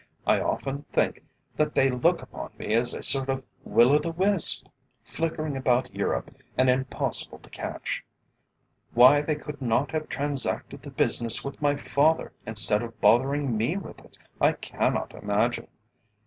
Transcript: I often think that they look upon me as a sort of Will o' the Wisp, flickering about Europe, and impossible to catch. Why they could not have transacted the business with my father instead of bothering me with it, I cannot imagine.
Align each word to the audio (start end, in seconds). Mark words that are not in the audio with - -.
I 0.25 0.39
often 0.39 0.83
think 0.93 1.21
that 1.55 1.75
they 1.75 1.91
look 1.91 2.23
upon 2.23 2.53
me 2.57 2.73
as 2.73 2.95
a 2.95 3.03
sort 3.03 3.29
of 3.29 3.45
Will 3.63 3.93
o' 3.93 3.99
the 3.99 4.11
Wisp, 4.11 4.65
flickering 5.03 5.55
about 5.55 5.93
Europe, 5.93 6.33
and 6.57 6.71
impossible 6.71 7.37
to 7.37 7.51
catch. 7.51 8.03
Why 8.95 9.21
they 9.21 9.35
could 9.35 9.61
not 9.61 9.91
have 9.91 10.09
transacted 10.09 10.81
the 10.81 10.89
business 10.89 11.45
with 11.45 11.61
my 11.61 11.75
father 11.75 12.33
instead 12.47 12.81
of 12.81 12.99
bothering 12.99 13.55
me 13.55 13.77
with 13.77 14.03
it, 14.03 14.17
I 14.41 14.53
cannot 14.53 15.13
imagine. 15.13 15.67